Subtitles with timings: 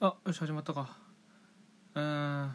[0.00, 0.96] あよし始まったか。
[1.96, 2.52] うん。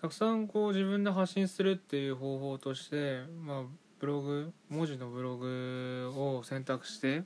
[0.00, 3.62] たくさんこう自分で発信するっていう方法としてまあ
[3.98, 7.24] ブログ文字のブログを選択して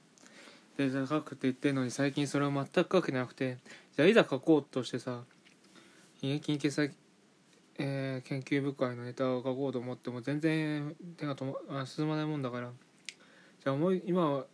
[0.78, 3.58] で書くって言ってるのに最近それを全く書けなくて
[3.94, 5.24] じゃあいざ書こうとしてさ
[6.22, 6.94] 悲劇に決済
[7.78, 12.70] えー研究部会のネタを書こうと思っても全然手がとま進まないもんだから。
[13.62, 14.46] じゃあ思い今は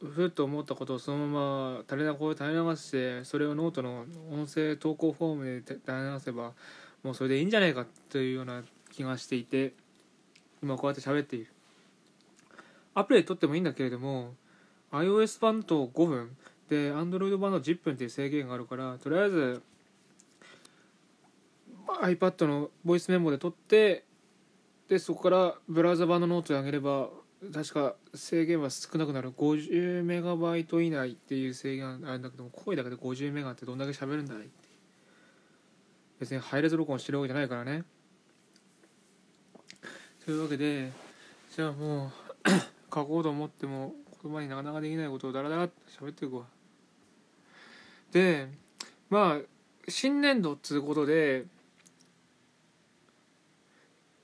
[0.00, 6.52] ふっと思ったことをそのまま垂れ流こう垂れ流してそれをノートの音声投稿フォームで垂れ流せば
[7.02, 9.72] もうそれでいいんじゃないかというような気がしていて
[10.62, 11.48] 今こうやって喋っている。
[12.94, 14.34] アプリで録ってもいいんだけれども
[14.92, 16.36] iOS 版と5分
[16.68, 19.62] で Android 版の10分っていう制限があるからとりあえず
[22.02, 24.04] iPad のボイスメモで録って
[24.88, 27.08] でそこからブラウザ版のノートで上げれば
[27.52, 29.30] 確か制限は少なくなる。
[29.30, 34.68] 50メガバイト以内っていう制限あるんだけども声だけで50メガってどんだけ喋るんだいって。
[36.18, 37.84] 別にハイレゾ録音してるわけじゃないからね。
[40.24, 40.90] というわけで
[41.54, 42.10] じゃあもう
[42.92, 46.46] 書こうと思っても言葉になかなかできないことをダラダラって喋っていくわ。
[48.10, 48.48] で
[49.10, 49.40] まあ
[49.88, 51.46] 新年度っつうことで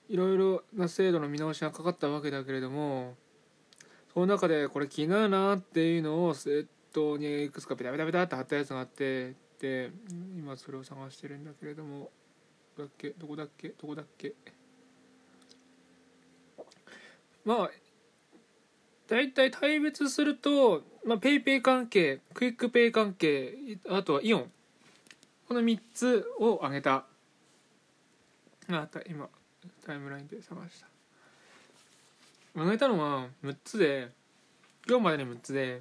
[0.09, 3.15] いろいろな制度の見直しがかかったわけだけれども
[4.13, 9.91] その中でこれ気になるなっていうのをセットにいくつかペタペタペタって貼ったやつがあってで
[10.37, 12.11] 今それを探してるんだけれども
[12.77, 14.35] どこだっけどこだっけどこだっけ。
[17.45, 17.71] まあ
[19.07, 23.55] 大体大別すると、まあ、 PayPay 関係 QUICPay 関係
[23.89, 24.51] あとはイオン。
[25.47, 27.05] この3つを挙げた。
[28.69, 29.29] あった今
[29.87, 30.87] タイムラインで探した。
[32.55, 34.09] 挙げたのは6つで
[34.89, 35.81] 今日までに6つで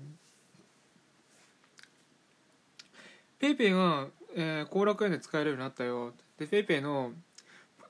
[3.40, 6.14] PayPay が後、えー、楽園で使えるようになったよ。
[6.38, 7.12] で PayPay の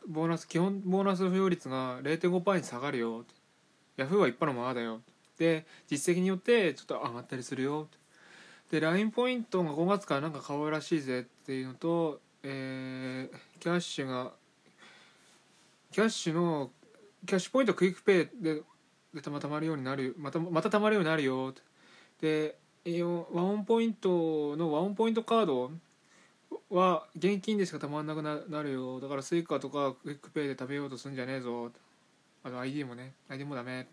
[0.08, 3.24] ボーナス基本ボーナス付与率が0.5%に下がるよ。
[3.96, 4.20] Yahoo!
[4.20, 5.02] は一般のままだよ。
[5.38, 7.88] で実績によってちょっと上がったりするよ。
[8.72, 14.32] で LINE ポイントが5月からなんか変わるらしいぜっていうのと、えー、 Kyash が
[15.94, 16.72] Kyash の
[17.26, 18.62] Kyash ポイント QUICPay で
[19.14, 21.54] でたまたまるようになるまたまたたまるようになるよ。
[22.20, 25.72] で WAON POINT の WAON POINT カード
[26.72, 29.00] は現金でしかたまんなくなるよ。
[29.00, 31.72] だから Suica とか QUICPay で貯めようとすんじゃねえぞ。
[32.44, 33.14] あと iD もね。
[33.30, 33.88] iD もダメ。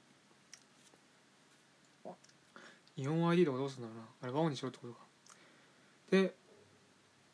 [2.96, 4.02] イオン ID とかどうすんだろうな。
[4.22, 5.00] あれワオにしろってことか。
[6.10, 6.34] で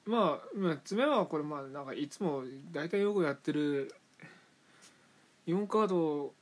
[0.04, 3.94] まあ3つ目はこれまあなんかいつも大体よくやってる
[5.48, 6.34] イオンカード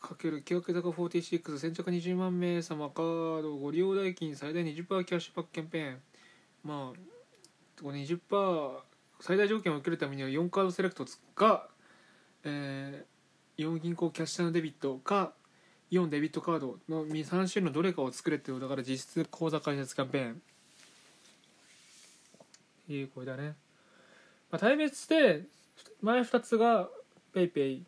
[0.00, 5.98] かける欅坂46先着20万名様カードご利用代金最大20%キャッシュバックキャンペーン。
[6.62, 8.78] まあ20%
[9.18, 11.68] 最大条件を受けるためには4カードセレクトか、
[12.44, 15.32] えー、イオン銀行キャッシュのデビットか
[15.90, 20.42] イオンデビットカードの3種類のどれかを作れっていうだから実質口座開設キャンペーン。
[22.88, 23.54] いい声だね、
[24.50, 25.42] まあ、大別して
[26.00, 26.88] 前2つが
[27.34, 27.82] PayPay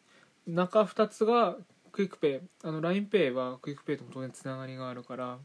[0.47, 1.57] 中2つが
[1.93, 2.49] QUICPay。
[2.65, 5.39] あの LINEPay はクイックペイとも当然つながりがあるから。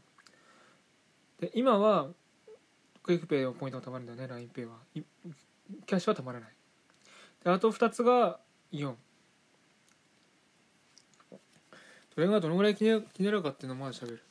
[1.40, 2.08] で今は
[3.02, 4.76] QUICPay のポイントがたまるんだよね LINEPay は。
[4.94, 6.50] キャッシュはたまらない。
[7.44, 8.40] であと2つが
[8.72, 8.96] イオン。
[12.14, 14.22] それがどのぐらい気に気になるかっていうのをまだしゃべる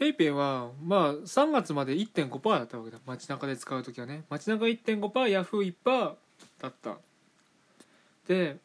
[0.00, 2.98] PayPay はまあ3月まで1.5%だったわけだ。
[3.06, 4.24] 街中で使う時はね。
[4.30, 6.14] 街中 1.5%Yahoo1%
[6.60, 6.98] だった。
[8.28, 8.58] で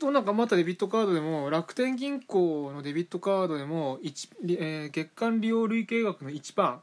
[0.00, 6.78] ど なんかまたデビットカードでも楽天銀行のデビットカードでも、1えー、月間利用累計額の1%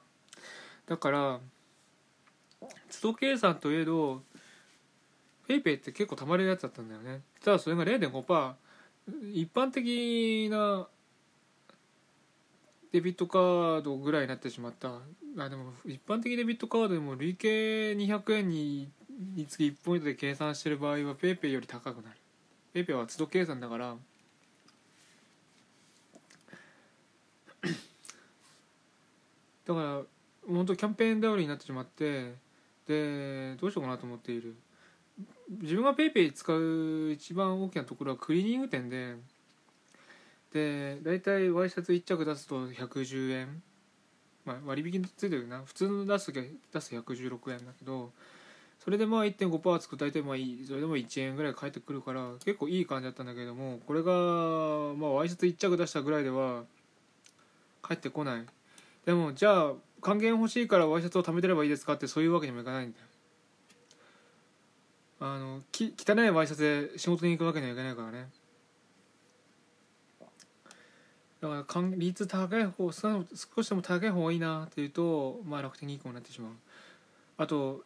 [0.86, 1.40] だから
[3.02, 4.22] 都度計算といえど
[5.48, 7.22] PayPay って結構たまるやつだったんだよね。
[7.44, 8.54] ただそれが0.5%
[9.34, 10.88] 一般的な
[12.94, 15.00] デビットカードぐらいになってしまった。
[15.38, 18.88] あでも一般的デビットカードでも累計200円に
[19.36, 22.18] につき1ポイントで計算してる場合は PayPay より高くなる。
[22.74, 23.96] PayPay は都度計算だから
[29.66, 30.02] だから
[30.48, 32.34] 本当キャンペーン頼りになってしまって
[32.88, 34.56] でどうしようかなと思っている。
[35.50, 39.16] 自分が PayPay 使う一番大きなところはクリーニング店で
[40.52, 43.64] で大体ワイシャツ1着出すと110円、
[44.46, 45.64] まあ、割引ついてるな。
[45.64, 48.12] 普通の出す時は出す116円だけど
[48.84, 56.64] それでまあ1.5%つく大体まあいいそれでも1円ぐらい返ってくるから結構いい感じだったんだけどもこれがまあワイシャツ1着出したぐらいでは
[57.82, 58.46] 返ってこない。
[59.06, 63.06] でもじゃあ還元欲しいからワイシャツを貯めてればいいですかってそういうわけにもいかないんだよ。
[65.22, 68.28] あのき汚いワイシャツで仕事に行くわけにはいかないからね。
[71.40, 76.52] だから還率高い方少少しでも高い方がいいなっていうとまあ楽天銀行になってしまう。
[77.38, 77.86] あと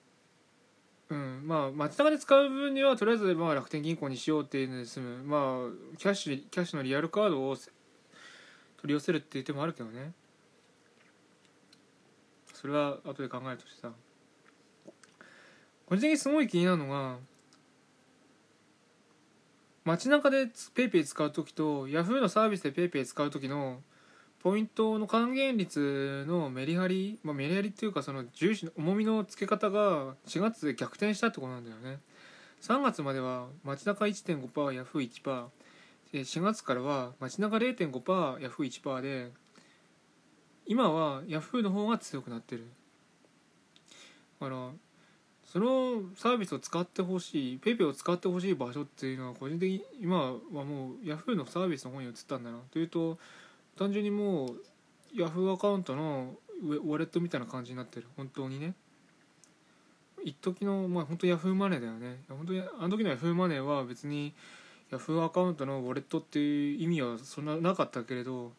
[1.10, 1.44] うん。
[1.46, 5.24] まあ街中で使う分にはとりあえずまあ楽天銀行にしようっていうので済む。
[5.24, 7.68] まあキャッシュキャッシュのリアルカードを取
[8.86, 10.12] り寄せるっていう手もあるけどね。
[12.54, 13.92] それは後で考えるとしてさ。
[15.86, 17.18] 個人的にすごい気になるのが
[19.86, 23.82] 街中で PayPay 使う時と Yahoo のサービスで PayPay 使う時の
[24.44, 32.00] ポイントの還元率のメリハリ、まあ、メリハリっていうかその重視の重みの付け方が4月で逆転したってことなんだよね。
[32.62, 35.46] 3月までは街中 1.5%Yahoo1%
[36.14, 39.32] 4月からは街中 0.5%Yahoo1% で
[40.66, 42.66] 今は Yahoo の方が強くなってる。
[44.40, 44.70] だから
[45.46, 52.58] そのサービスを使ってほしい PayPay を使ってほしい場所っていうのは個人的に今はもう Yahoo のサービスの方に移ったんだな。
[52.72, 53.18] というと
[53.78, 54.62] 単純にもう
[55.16, 58.08] Yahoo アカウントのウォレットみたいな感じになってる。
[58.18, 58.74] 本当にね。
[60.24, 62.22] 一時のまあ本当 Yahoo マネーだよね。
[62.28, 64.34] 本当にあの時の Yahoo マネーは別に
[64.92, 68.54] Yahoo アカウントのウォレットっていう意味はそんななかったけれど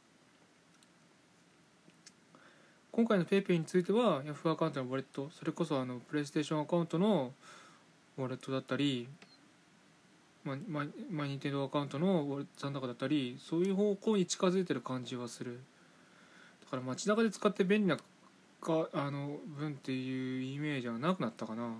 [2.92, 7.32] 今回の PayPay については Yahoo アカウントのウォレットそれこそあのプレイステーションアカウントの
[8.18, 9.08] ウォレットだったり
[10.56, 15.60] まあ、ままあ、ニンテンドーアカウントの残高だったりそういう方向に近づいてる感じはする。
[16.64, 21.68] だから街中で使って便利なかあの分っていうイメージはなくなったかな。
[21.68, 21.70] っ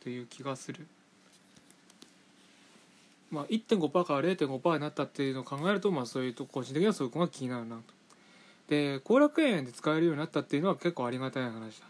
[0.00, 0.86] ていう気がする。
[3.30, 7.82] まあ1.5%から0.5%になったっていうのを考えるとまあそういうと個人的にはそういう子が気になるなと。
[8.68, 11.86] で後楽園で使えるようになったっていうのは結構ありがたい話だ。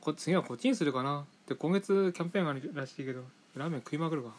[0.00, 1.24] こ次はこっちにするかな。
[1.46, 3.22] で今月キャンペーンがあるらしいけど。
[3.56, 4.30] ラーメン食いまくるか。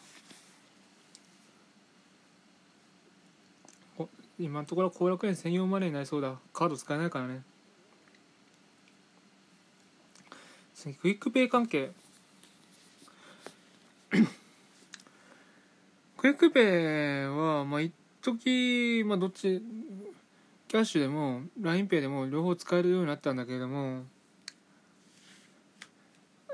[4.40, 6.40] 今のところ後楽園専用マネーになりそうだ。
[6.54, 7.44] カード使えないからね。
[10.74, 11.92] 次クイックペイ関係。
[16.18, 19.62] クイックペイはまあ一時まあどっち
[20.68, 24.06] Kyash でも LINEPay でも両方使えるようになったんだけれども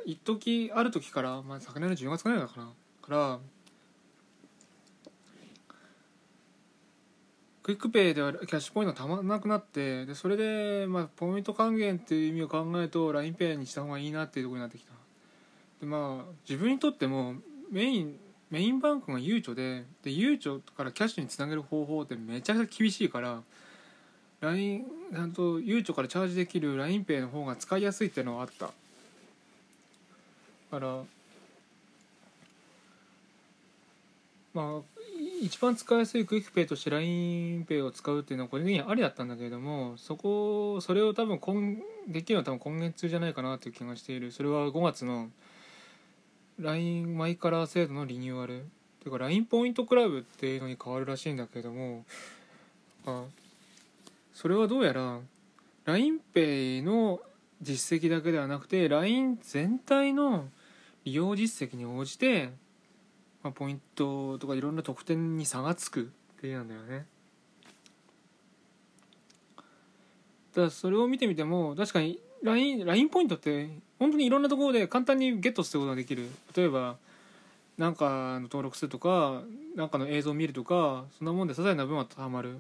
[0.06, 2.72] 一時ある時から、まあ、昨年の10月ぐらいだからか
[3.10, 3.40] ら
[7.64, 14.94] QUICPay では Kyash ポイントたまらなくなってでそれで、まあ、ポイント還元っていう意味を考えると LINEPay にした方がいいなっていうところになってきた。
[15.82, 17.36] でまあ自分にとっても
[17.72, 18.16] メイン
[18.50, 23.44] メインバンクがゆうちょででゆうちょから Kyash につなげる方法ってめちゃくちゃ厳しいから
[24.42, 28.72] LINE ちゃんとゆうちょからチャージできる LINEPay の方が使いやすいっていうのはあった。
[30.72, 31.04] から
[34.54, 34.82] まあ
[35.42, 41.78] 一番使いやすい QUICPay として LINEPay を使うっていうのは個人的にありだったんだけれどもそこそれを多分今
[42.08, 44.32] できるのは多分今月中じゃないかなという気がしている。
[44.32, 45.30] それは5月の
[46.60, 48.66] LINE マイカラー制度のリニューアル。
[49.00, 52.04] ていうか LINE ポイントクラブっていうのに変わるらしいんだけれども
[53.06, 53.24] あ
[54.34, 55.20] それはどうやら
[55.86, 57.20] LINEPay の
[57.62, 60.50] 実績だけではなくて LINE 全体の
[61.04, 62.50] 利用実績に応じて、
[63.44, 66.06] まあ、ポイントとかいろんな特典に差がつくっ
[66.42, 67.06] ていうなんだよね。
[70.54, 76.28] ただそれを見てみても確かに LINE, LINE ポイントって本当にいろんなところで簡単にゲットすることができる。
[76.56, 76.98] 例えば
[77.78, 79.44] 何かの登録するとか
[79.76, 82.60] 何かの映像を見るとかそんなもんで些細な分はたまる。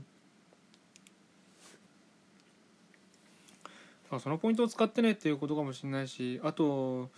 [4.17, 7.09] そのポイントを使ってねっていうことかもしれないしあと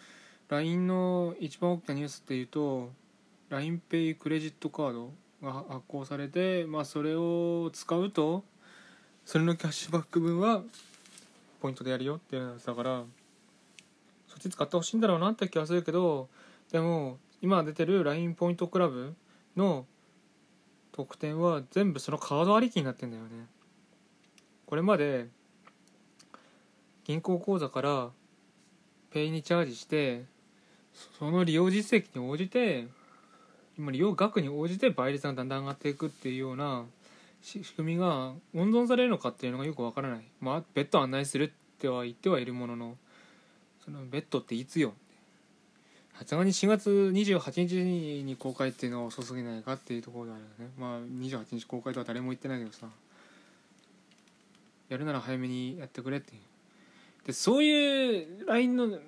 [0.52, 2.92] LINE の一番大きなニュースっていうと
[3.52, 8.44] LINEPay クレジットカードが発行されて、まあ、それを使うと
[9.26, 10.62] それのキャッシュバック分は
[11.62, 13.04] ポイントでやるよっていうやつだから
[14.28, 16.28] そっち使ってほしいんだろうなって気がするけど
[16.70, 19.16] でも今出てる LINE ポイントクラブ
[19.56, 19.86] の
[20.92, 23.30] 特典は全部そのカードありきになってんだよね。
[24.66, 25.30] これまで
[27.06, 28.10] 銀行口座から
[29.12, 30.26] ペイにチャージして
[31.18, 32.88] その利用実績に応じて
[33.78, 36.86] 今利用額に応じて倍率がだんだん上がっていくっていうような
[37.42, 40.22] 仕組みが温存されるのかっていうのがよくわからない。
[40.40, 42.98] まあベッド案内するっては言ってはいるものの
[43.84, 44.94] そのベッドっていつよ
[46.20, 50.72] さすがに4月28日に公開っていうのは遅すぎないかっていうところだよね。
[50.78, 52.88] まあ28日公開とは誰も言ってないけどさ。
[54.92, 56.42] やるなら早めにやってくれっていう。
[57.26, 59.00] でそういう LINE の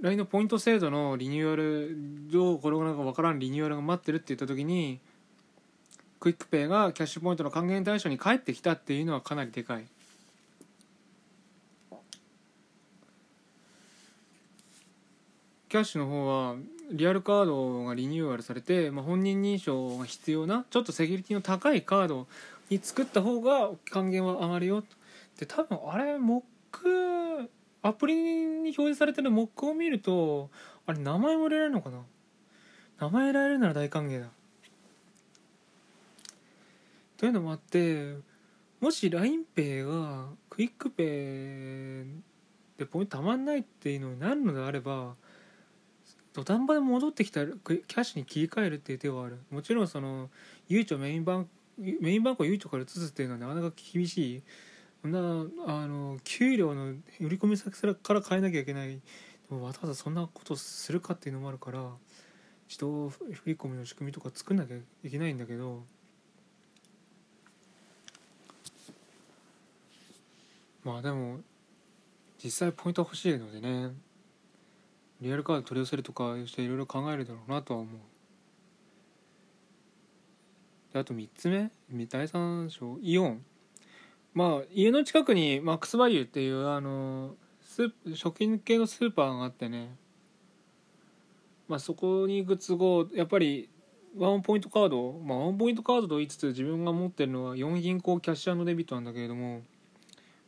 [0.00, 1.96] LINE のポイント制度のリニューアル
[2.30, 5.00] どう転がるか分からんリニューアルが待ってるって言った時に
[6.20, 9.84] QUICPay が Kyash ポイントの還元対象に返ってきたっていうのはかなりでかい。
[15.68, 16.56] Kyash の方は
[16.90, 22.26] リアルカードがリニューアルされて、まあ、本人認証が必要なちょっとセキュリティの高いカード
[22.70, 24.84] に作った方が還元は上がるよ。
[25.38, 27.17] で多分あれモック
[27.82, 30.50] アプリに表示されてるモックを見ると
[30.86, 31.98] あれ名前も入れられるのかな？
[33.00, 34.28] 名前入れられるなら大歓迎だ。
[37.16, 38.16] というのもあって
[38.80, 45.14] もし LINEPay が QUICPay でポイントたまんないっていうのになるのであれば
[46.32, 49.38] 土壇場で戻ってきた Kyash に切り替えるっていう手はある。
[49.50, 50.30] もちろんその
[50.68, 51.50] ゆうちょメインバンク
[52.00, 54.42] メインバンクをゆうちょから移すっていうのはなかなか厳しい
[55.04, 56.86] なあの給料の
[57.20, 58.88] 売り込み先から変えなきゃいけない。
[58.88, 59.00] で
[59.50, 61.80] もわざわざそんなことするかっていうのもあるから
[62.68, 65.84] 自動振り込みの仕組みとか作んなきゃいけないんだけど
[70.84, 71.38] まあでも
[72.42, 73.92] 実際ポイント欲しいのでね
[75.20, 77.94] リアルカード取り寄せるとかしていろいろ考えるだろうなとは思う。
[80.92, 81.70] であと3つ目
[82.06, 83.44] 第3章イオン。
[84.34, 89.96] まあ家の近くにマックスバリューっていうあのスー食品系のスーパーがあってね。
[91.68, 93.68] まあそこに行く都合やっぱり
[94.16, 99.62] ワンポイントカードまあワンポイントカードと言いつつ自分が持ってるのは4銀行キャッシュデビットなんだけれども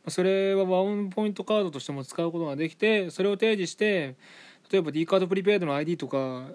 [0.07, 4.15] それはワンポイントカードとしても使うことができてそれを提示して
[4.71, 6.47] 例えば D カードプリペイドの ID とか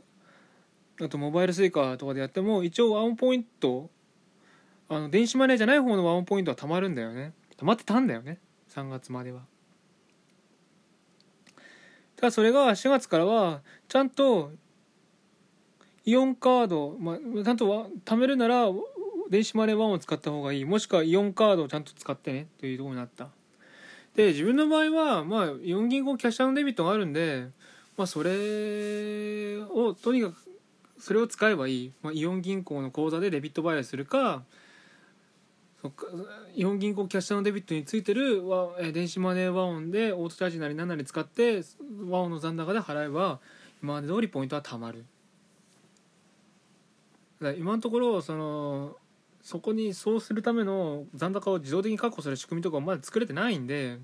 [1.00, 3.88] あとモバイル Suica とかでやっても一応ワンポイント
[4.88, 7.33] あの電子マネーじゃない方のワンポイントはたまるんだよね。
[7.57, 8.38] たまってたんだよね。
[8.71, 9.43] 3月までは。
[12.16, 14.52] ただそれが4月からはちゃんと
[16.05, 18.66] イオンカード、まあ、ちゃんと貯めるなら
[19.28, 20.64] 電子マネー1を使った方がいい。
[20.64, 23.28] もしくはイオンカードをちゃんと使ってねというところになった。
[24.14, 27.49] で自分の場合はまあイオン銀行キャッシュデビットがあるんで
[27.97, 30.37] まあそれをとにかく
[30.99, 34.45] それを使えばいい、まあ、イオン銀行の口座でデビット払いするか
[35.87, 36.07] そっか
[36.57, 38.43] イオン銀行キャッシュのデビットについてる
[38.93, 41.62] 電子マネー和音でオートチャージなり何なり使って
[42.09, 43.38] 和音の残高で払えば
[43.81, 45.05] 今まで通りポイントはたまる。
[47.59, 48.97] 今のところその
[49.43, 53.99] そこにそうするための残高を自動的に確保する仕組みとかまだ作れてないんで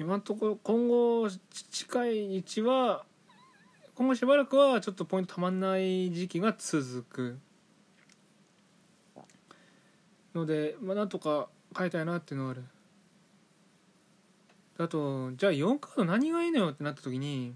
[0.00, 1.28] 今のところ今後
[1.70, 3.04] 近い位置は
[3.94, 7.38] 今後しばらくはちょっとポイントたまんない時期が続く。
[10.36, 12.64] のでまあなんとか変えたいなっていうのはある。
[14.78, 17.54] あとじゃあ4カード何がいいのよってなった時に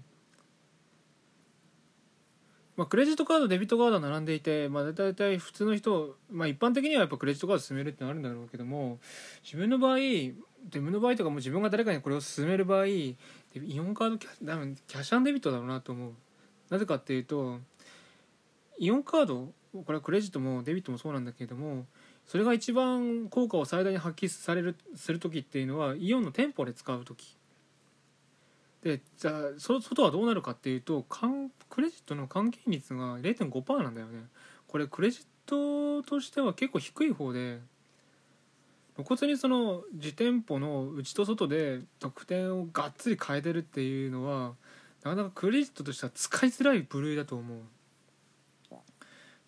[2.81, 8.97] まあ、クレジットカードデビットカード並んでいて、まあ、大体普通の人、まあ、一般的にはやっぱクレジットカード進めるってのあるんだろうけども
[9.43, 13.17] 自分の場合自分の場合とかも自分が誰かにこれを進める場合イ
[13.55, 16.11] オンカードキャ多分キャッシュデビットだろうなと思う。
[16.71, 17.59] なぜかっていうと
[18.79, 21.85] イオンカードこれはクレジットもデビットもそうなんだけれども
[22.31, 27.35] それが一番効果を最大に発揮されるする時っていうのはイオンの店舗で使う時。
[28.81, 31.05] でじゃあその外はどうなるかっていうと
[31.69, 34.23] クレジットの還元率が0.5%なんだよね。
[34.69, 37.59] これクレジットとしては結構低い方で
[38.95, 44.53] 露骨にその自店舗の内と外で得点をがっつり変えてるっていうのは
[45.03, 47.59] なかなかクレジットとしては使いづらい部類だと思う。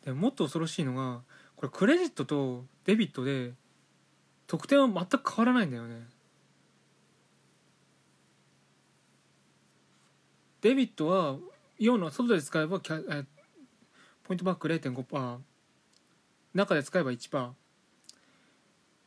[0.03, 1.21] でもっと恐ろしいのが
[1.63, 3.53] これクレジットとデビットで
[4.47, 6.01] 得点は全く変わらないんだよね。
[10.59, 11.37] デビットは
[11.79, 13.25] イオンの外で使えばキャえ
[14.23, 15.37] ポイントバック0.5%
[16.53, 17.49] 中で使えば1%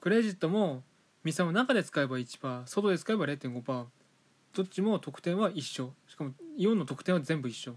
[0.01, 0.83] クレジットも
[1.25, 3.87] ミサも中で使えば1%外で使えば0.5%
[4.55, 5.93] どっちも得点は一緒。
[6.09, 7.75] しかもイオンの得点は全部一緒。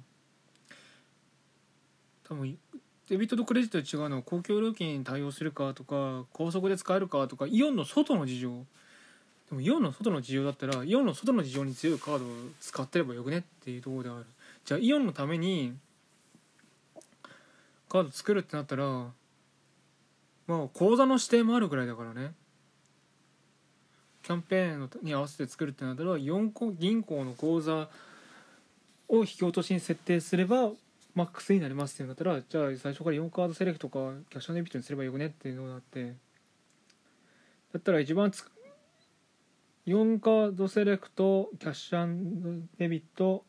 [2.24, 2.58] 多分
[3.10, 8.66] デビットとクレジットで違うのは公共料金に対応するかとか高速で使えるかとかイオンの外の事情。
[9.50, 12.30] でもイオンの外の事情だったらイオンの外の事情に強いカードを
[12.62, 14.26] 使ってればよくねっていうところである。
[14.64, 15.76] じゃあイオンのために
[17.90, 22.34] カード作るってなったらまあ口座の指定もあるぐらいだからね。
[24.22, 27.90] キャンペーンに合わせて作るってなったら4個銀行の口座
[29.08, 30.70] を引き落としに設定すれば
[31.16, 34.00] マックスになりますってなったらじゃあ最初から4カードセレクトか
[34.30, 36.14] キャッシュデビットにすればよくねっていうのがあって
[37.74, 38.46] だったら一番つ
[39.88, 43.44] 4カードセレクトキャッシュデビット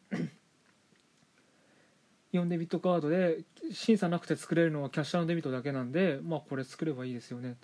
[2.33, 3.41] 4デビットカードで
[3.73, 7.57] 審査なくて作れるのはキャッシュデビットだけなんでまあこれ作ればいいですよね。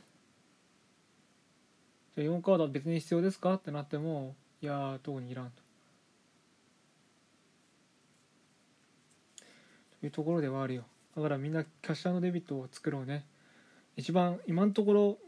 [2.16, 5.65] じゃあ4カードは別に必要ですかってなってもいやー特にいらんと。
[10.06, 10.84] いうところではあるよ。
[11.16, 13.24] だからみんなキャッシュデビットを作ろうね。
[13.96, 15.18] 一番今のところ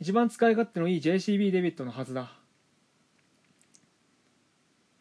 [0.00, 2.32] 一番使い勝手のいい JCB デビットのはずだ。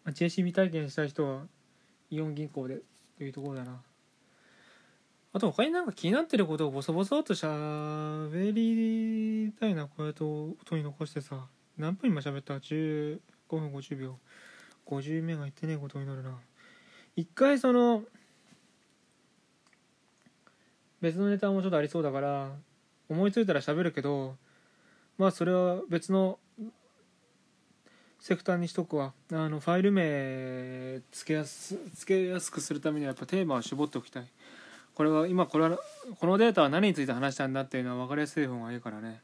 [0.06, 1.44] JCB 体験したい人は
[2.10, 2.80] イオン銀行で
[3.18, 3.82] というところだな。
[5.34, 11.48] あと他になんか気になってることをボソボソとしゃべりたいなこうやって音に残してさ。
[11.78, 13.20] 何分今喋った？15
[13.50, 14.18] 分50秒。
[14.88, 16.32] 50目がいってねえことになるな。
[17.16, 18.04] 一回その
[21.01, 22.51] 別のネタもちょっとありそうだから
[23.10, 24.36] 思いついたら喋るけど
[25.18, 26.39] まあそれは別の
[28.20, 29.13] セクターにしとくわ。
[29.32, 34.27] あのファイル名つけやすつけやすくするためにはやっぱテーマを絞っておきたい。
[34.96, 35.77] これは今これは
[36.20, 39.22] このデータは何について話したんだっていうのは分かりやすい方がいいからね。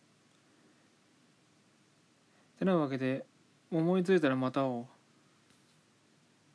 [2.60, 3.26] てなわけで
[3.72, 4.88] 思いついたらまたを